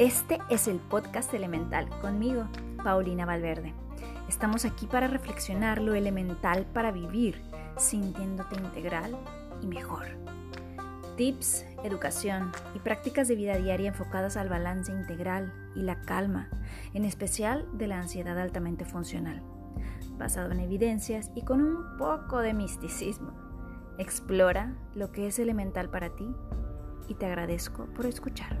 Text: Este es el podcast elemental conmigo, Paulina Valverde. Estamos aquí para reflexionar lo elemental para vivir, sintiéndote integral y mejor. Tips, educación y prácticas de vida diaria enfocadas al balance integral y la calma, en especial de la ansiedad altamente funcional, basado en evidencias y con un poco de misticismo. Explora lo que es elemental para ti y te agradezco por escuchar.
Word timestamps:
Este 0.00 0.40
es 0.50 0.66
el 0.66 0.78
podcast 0.78 1.32
elemental 1.34 1.88
conmigo, 2.00 2.48
Paulina 2.82 3.26
Valverde. 3.26 3.74
Estamos 4.28 4.64
aquí 4.64 4.88
para 4.88 5.06
reflexionar 5.06 5.80
lo 5.80 5.94
elemental 5.94 6.66
para 6.66 6.90
vivir, 6.90 7.40
sintiéndote 7.76 8.56
integral 8.56 9.16
y 9.62 9.68
mejor. 9.68 10.06
Tips, 11.16 11.64
educación 11.84 12.50
y 12.74 12.80
prácticas 12.80 13.28
de 13.28 13.36
vida 13.36 13.56
diaria 13.56 13.90
enfocadas 13.90 14.36
al 14.36 14.48
balance 14.48 14.90
integral 14.90 15.52
y 15.76 15.82
la 15.82 16.00
calma, 16.00 16.48
en 16.92 17.04
especial 17.04 17.64
de 17.74 17.86
la 17.86 18.00
ansiedad 18.00 18.36
altamente 18.36 18.84
funcional, 18.84 19.44
basado 20.18 20.50
en 20.50 20.58
evidencias 20.58 21.30
y 21.36 21.42
con 21.42 21.62
un 21.62 21.96
poco 21.98 22.40
de 22.40 22.52
misticismo. 22.52 23.32
Explora 23.98 24.74
lo 24.96 25.12
que 25.12 25.28
es 25.28 25.38
elemental 25.38 25.88
para 25.88 26.16
ti 26.16 26.34
y 27.06 27.14
te 27.14 27.26
agradezco 27.26 27.84
por 27.94 28.06
escuchar. 28.06 28.58